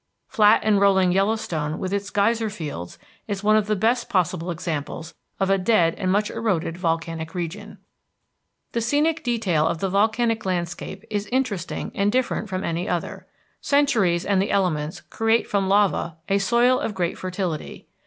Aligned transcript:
Flat 0.27 0.61
and 0.63 0.81
rolling 0.81 1.11
Yellowstone 1.11 1.77
with 1.77 1.93
its 1.93 2.09
geyser 2.09 2.49
fields, 2.49 2.97
is 3.27 3.43
one 3.43 3.55
of 3.55 3.67
the 3.67 3.75
best 3.75 4.09
possible 4.09 4.49
examples 4.49 5.13
of 5.39 5.51
a 5.51 5.59
dead 5.59 5.93
and 5.93 6.11
much 6.11 6.31
eroded 6.31 6.75
volcanic 6.75 7.35
region. 7.35 7.77
The 8.71 8.81
scenic 8.81 9.23
detail 9.23 9.67
of 9.67 9.77
the 9.77 9.89
volcanic 9.89 10.43
landscape 10.43 11.03
is 11.11 11.27
interesting 11.27 11.91
and 11.93 12.11
different 12.11 12.49
from 12.49 12.63
any 12.63 12.89
other. 12.89 13.27
Centuries 13.61 14.25
and 14.25 14.41
the 14.41 14.49
elements 14.49 15.01
create 15.01 15.45
from 15.45 15.69
lava 15.69 16.17
a 16.27 16.39
soil 16.39 16.79
of 16.79 16.95
great 16.95 17.15
fertility. 17.15 17.85